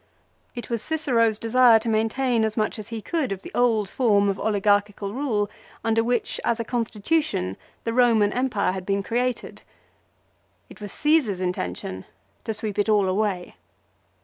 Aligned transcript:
It 0.55 0.67
was 0.71 0.81
Cicero's 0.81 1.37
desire 1.37 1.77
to 1.77 1.87
rnaintaia 1.87 2.43
as 2.43 2.57
much 2.57 2.79
as 2.79 2.87
he 2.87 3.03
could 3.03 3.31
of 3.31 3.43
the 3.43 3.51
old 3.53 3.87
form 3.87 4.29
of 4.29 4.39
oligarchical 4.39 5.13
rule 5.13 5.47
under 5.83 6.03
which, 6.03 6.39
as 6.43 6.59
a 6.59 6.63
constitution, 6.63 7.55
the 7.83 7.91
Eoman 7.91 8.35
Empire 8.35 8.71
had 8.71 8.83
been 8.83 9.03
created. 9.03 9.61
It 10.71 10.81
was 10.81 10.91
Caesar's 10.93 11.39
intention 11.39 12.05
to 12.45 12.53
sweep 12.55 12.79
it 12.79 12.89
all 12.89 13.07
away. 13.07 13.57